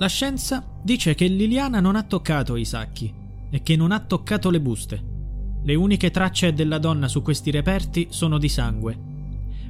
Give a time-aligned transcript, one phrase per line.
[0.00, 3.12] La scienza dice che Liliana non ha toccato i sacchi
[3.50, 5.04] e che non ha toccato le buste.
[5.62, 8.98] Le uniche tracce della donna su questi reperti sono di sangue,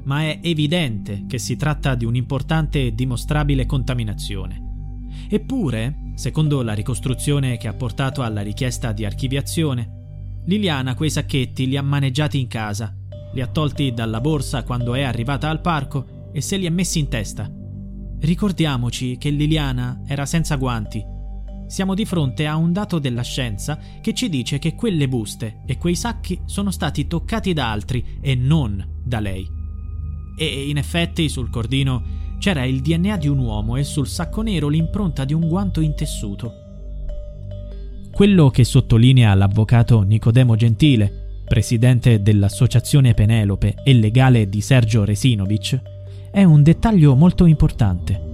[0.04, 5.08] ma è evidente che si tratta di un'importante e dimostrabile contaminazione.
[5.28, 11.76] Eppure, secondo la ricostruzione che ha portato alla richiesta di archiviazione, Liliana quei sacchetti li
[11.76, 12.94] ha maneggiati in casa,
[13.34, 17.00] li ha tolti dalla borsa quando è arrivata al parco e se li ha messi
[17.00, 17.58] in testa
[18.20, 21.02] Ricordiamoci che Liliana era senza guanti.
[21.66, 25.78] Siamo di fronte a un dato della scienza che ci dice che quelle buste e
[25.78, 29.46] quei sacchi sono stati toccati da altri e non da lei.
[30.36, 34.68] E in effetti sul cordino c'era il DNA di un uomo e sul sacco nero
[34.68, 36.52] l'impronta di un guanto in tessuto.
[38.10, 45.80] Quello che sottolinea l'avvocato Nicodemo Gentile, presidente dell'Associazione Penelope e legale di Sergio Resinovic,
[46.32, 48.28] è un dettaglio molto importante.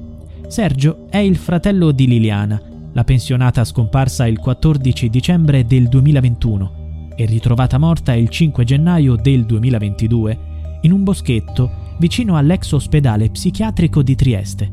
[0.48, 2.60] Sergio è il fratello di Liliana,
[2.92, 9.46] la pensionata scomparsa il 14 dicembre del 2021 e ritrovata morta il 5 gennaio del
[9.46, 10.38] 2022
[10.82, 14.70] in un boschetto vicino all'ex ospedale psichiatrico di Trieste.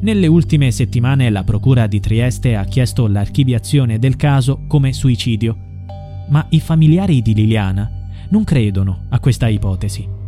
[0.00, 5.56] Nelle ultime settimane la Procura di Trieste ha chiesto l'archiviazione del caso come suicidio,
[6.28, 7.90] ma i familiari di Liliana
[8.28, 10.24] non credono a questa ipotesi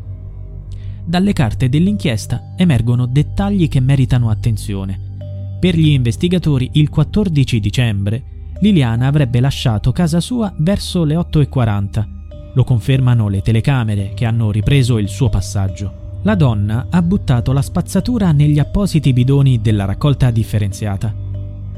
[1.08, 5.56] dalle carte dell'inchiesta emergono dettagli che meritano attenzione.
[5.58, 8.22] Per gli investigatori, il 14 dicembre,
[8.60, 12.06] Liliana avrebbe lasciato casa sua verso le 8.40.
[12.52, 16.20] Lo confermano le telecamere che hanno ripreso il suo passaggio.
[16.24, 21.14] La donna ha buttato la spazzatura negli appositi bidoni della raccolta differenziata.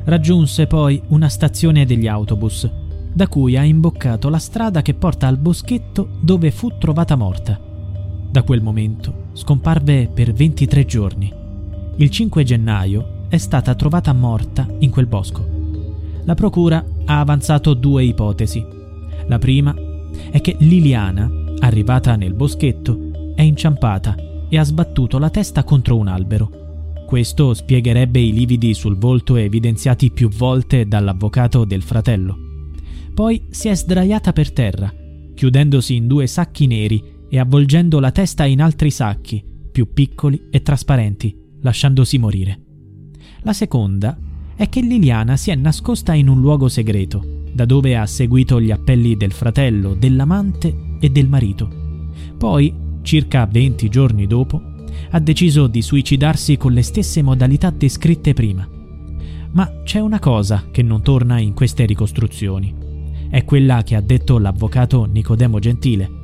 [0.04, 2.69] Raggiunse poi una stazione degli autobus,
[3.12, 7.69] da cui ha imboccato la strada che porta al boschetto dove fu trovata morta.
[8.30, 11.32] Da quel momento scomparve per 23 giorni.
[11.96, 15.44] Il 5 gennaio è stata trovata morta in quel bosco.
[16.24, 18.64] La procura ha avanzato due ipotesi.
[19.26, 19.74] La prima
[20.30, 24.14] è che Liliana, arrivata nel boschetto, è inciampata
[24.48, 26.50] e ha sbattuto la testa contro un albero.
[27.06, 32.36] Questo spiegherebbe i lividi sul volto evidenziati più volte dall'avvocato del fratello.
[33.12, 34.92] Poi si è sdraiata per terra,
[35.34, 40.62] chiudendosi in due sacchi neri e avvolgendo la testa in altri sacchi, più piccoli e
[40.62, 42.60] trasparenti, lasciandosi morire.
[43.42, 44.18] La seconda
[44.56, 48.72] è che Liliana si è nascosta in un luogo segreto, da dove ha seguito gli
[48.72, 51.70] appelli del fratello, dell'amante e del marito.
[52.36, 54.60] Poi, circa 20 giorni dopo,
[55.10, 58.68] ha deciso di suicidarsi con le stesse modalità descritte prima.
[59.52, 62.74] Ma c'è una cosa che non torna in queste ricostruzioni.
[63.30, 66.19] È quella che ha detto l'avvocato Nicodemo Gentile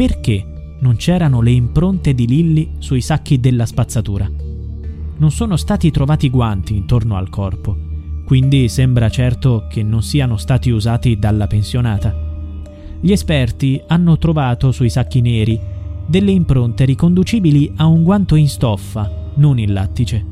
[0.00, 4.26] perché non c'erano le impronte di Lilly sui sacchi della spazzatura.
[5.18, 7.76] Non sono stati trovati guanti intorno al corpo,
[8.24, 12.16] quindi sembra certo che non siano stati usati dalla pensionata.
[12.98, 15.60] Gli esperti hanno trovato sui sacchi neri
[16.06, 20.24] delle impronte riconducibili a un guanto in stoffa, non in lattice.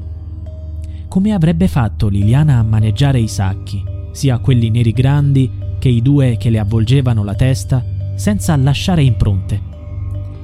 [1.09, 6.39] Come avrebbe fatto Liliana a maneggiare i sacchi, sia quelli neri grandi che i due
[6.39, 9.63] che le avvolgevano la testa, senza lasciare impronte.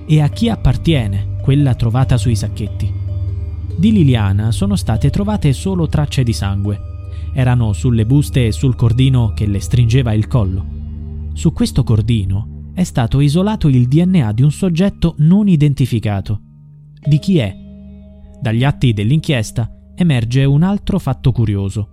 [0.06, 2.92] E a chi appartiene quella trovata sui sacchetti?
[3.76, 6.80] Di Liliana sono state trovate solo tracce di sangue.
[7.32, 10.64] Erano sulle buste e sul cordino che le stringeva il collo.
[11.32, 16.40] Su questo cordino è stato isolato il DNA di un soggetto non identificato.
[17.04, 17.56] Di chi è?
[18.40, 21.88] Dagli atti dell'inchiesta emerge un altro fatto curioso.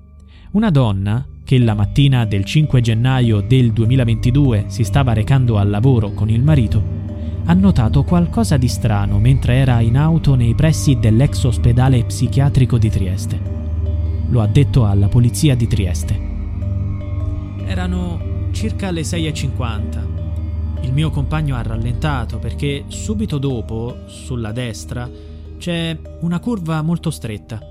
[0.52, 6.14] Una donna che la mattina del 5 gennaio del 2022 si stava recando al lavoro
[6.14, 6.82] con il marito,
[7.44, 12.90] ha notato qualcosa di strano mentre era in auto nei pressi dell'ex ospedale psichiatrico di
[12.90, 13.42] Trieste.
[14.30, 16.20] Lo ha detto alla polizia di Trieste.
[17.66, 20.84] Erano circa le 6.50.
[20.84, 25.10] Il mio compagno ha rallentato perché subito dopo, sulla destra,
[25.58, 27.71] c'è una curva molto stretta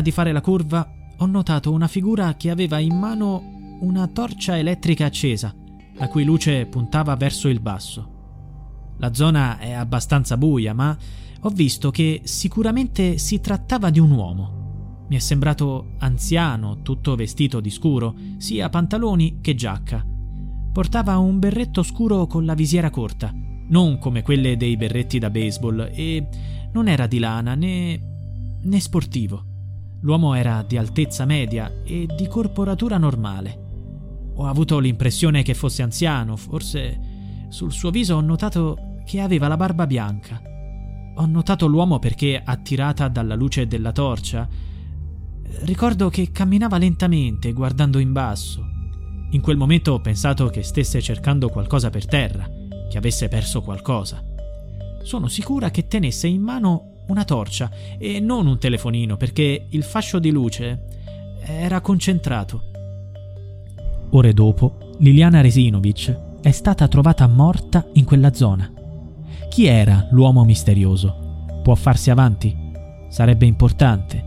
[0.00, 5.06] Di fare la curva ho notato una figura che aveva in mano una torcia elettrica
[5.06, 5.54] accesa,
[5.94, 8.94] la cui luce puntava verso il basso.
[8.98, 10.96] La zona è abbastanza buia, ma
[11.40, 15.04] ho visto che sicuramente si trattava di un uomo.
[15.08, 20.04] Mi è sembrato anziano, tutto vestito di scuro, sia pantaloni che giacca.
[20.72, 23.32] Portava un berretto scuro con la visiera corta,
[23.68, 26.26] non come quelle dei berretti da baseball, e
[26.72, 28.00] non era di lana né,
[28.60, 29.45] né sportivo.
[30.06, 34.30] L'uomo era di altezza media e di corporatura normale.
[34.36, 37.00] Ho avuto l'impressione che fosse anziano, forse
[37.48, 40.40] sul suo viso ho notato che aveva la barba bianca.
[41.16, 44.48] Ho notato l'uomo perché, attirata dalla luce della torcia,
[45.62, 48.64] ricordo che camminava lentamente, guardando in basso.
[49.30, 52.48] In quel momento ho pensato che stesse cercando qualcosa per terra,
[52.88, 54.22] che avesse perso qualcosa.
[55.02, 60.18] Sono sicura che tenesse in mano una torcia e non un telefonino perché il fascio
[60.18, 60.86] di luce
[61.44, 62.62] era concentrato.
[64.10, 68.70] Ore dopo, Liliana Resinovic è stata trovata morta in quella zona.
[69.48, 71.44] Chi era l'uomo misterioso?
[71.62, 72.54] Può farsi avanti?
[73.08, 74.24] Sarebbe importante.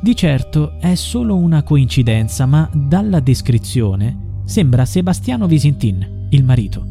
[0.00, 6.84] Di certo è solo una coincidenza, ma dalla descrizione sembra Sebastiano Visintin, il marito.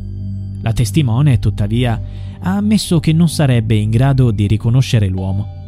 [0.62, 2.00] La testimone, tuttavia,
[2.40, 5.60] ha ammesso che non sarebbe in grado di riconoscere l'uomo.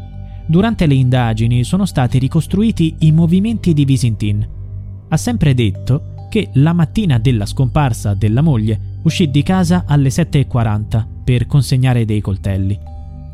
[0.45, 4.48] Durante le indagini sono stati ricostruiti i movimenti di Visintin.
[5.07, 11.06] Ha sempre detto che la mattina della scomparsa della moglie uscì di casa alle 7.40
[11.24, 12.78] per consegnare dei coltelli.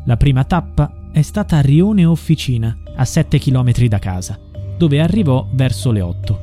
[0.04, 4.38] La prima tappa è stata a Rione Officina, a 7 km da casa,
[4.78, 6.40] dove arrivò verso le 8.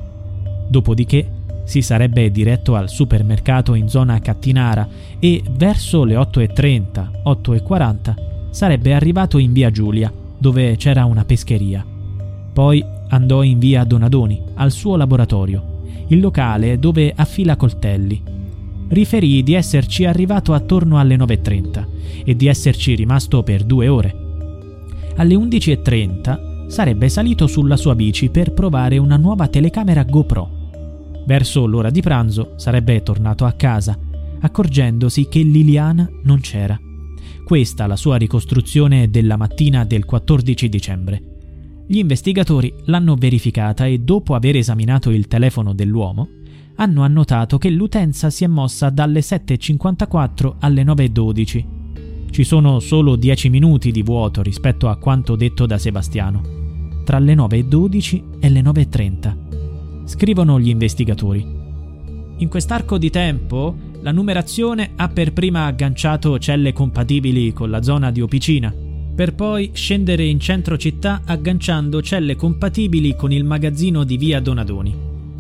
[0.70, 1.37] Dopodiché
[1.68, 4.88] si sarebbe diretto al supermercato in zona Cattinara
[5.20, 8.14] e verso le 8.30, 8.40
[8.52, 11.86] sarebbe arrivato in via Giulia, dove c'era una pescheria.
[12.54, 18.24] Poi andò in via Donadoni, al suo laboratorio, il locale dove affila coltelli.
[18.88, 21.86] Riferì di esserci arrivato attorno alle 9.30
[22.24, 24.16] e di esserci rimasto per due ore.
[25.18, 30.57] Alle 11.30 sarebbe salito sulla sua bici per provare una nuova telecamera GoPro
[31.28, 34.00] Verso l'ora di pranzo sarebbe tornato a casa,
[34.40, 36.80] accorgendosi che Liliana non c'era.
[37.44, 41.22] Questa la sua ricostruzione della mattina del 14 dicembre.
[41.86, 46.30] Gli investigatori l'hanno verificata e dopo aver esaminato il telefono dell'uomo,
[46.76, 51.66] hanno annotato che l'utenza si è mossa dalle 7.54 alle 9.12.
[52.30, 56.42] Ci sono solo 10 minuti di vuoto rispetto a quanto detto da Sebastiano,
[57.04, 59.57] tra le 9.12 e le 9.30
[60.08, 61.46] scrivono gli investigatori.
[62.38, 68.10] In quest'arco di tempo, la numerazione ha per prima agganciato celle compatibili con la zona
[68.10, 68.74] di Opicina,
[69.16, 74.96] per poi scendere in centro città agganciando celle compatibili con il magazzino di via Donadoni.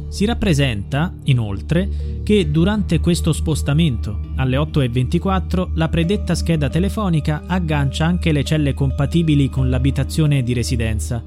[0.09, 8.31] Si rappresenta, inoltre, che durante questo spostamento, alle 8.24, la predetta scheda telefonica aggancia anche
[8.31, 11.23] le celle compatibili con l'abitazione di residenza.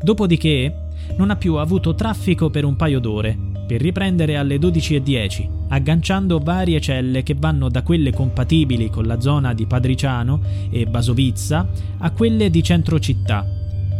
[0.00, 0.85] Dopodiché,
[1.16, 3.36] non ha più avuto traffico per un paio d'ore,
[3.66, 9.52] per riprendere alle 12.10, agganciando varie celle che vanno da quelle compatibili con la zona
[9.54, 11.66] di Padriciano e Basovizza
[11.98, 13.44] a quelle di centro città.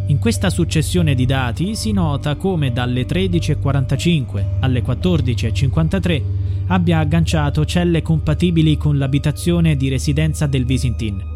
[0.09, 6.23] In questa successione di dati si nota come dalle 13.45 alle 14.53
[6.69, 11.35] abbia agganciato celle compatibili con l'abitazione di residenza del Visintin.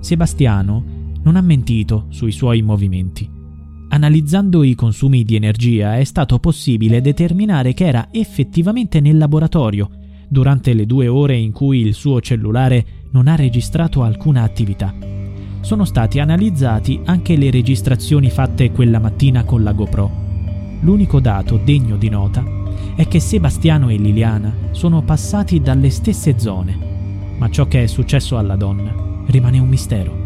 [0.00, 0.84] Sebastiano
[1.22, 3.35] non ha mentito sui suoi movimenti.
[3.88, 9.88] Analizzando i consumi di energia è stato possibile determinare che era effettivamente nel laboratorio
[10.28, 14.92] durante le due ore in cui il suo cellulare non ha registrato alcuna attività.
[15.60, 20.24] Sono stati analizzati anche le registrazioni fatte quella mattina con la GoPro.
[20.80, 22.44] L'unico dato degno di nota
[22.96, 26.76] è che Sebastiano e Liliana sono passati dalle stesse zone,
[27.38, 30.25] ma ciò che è successo alla donna rimane un mistero.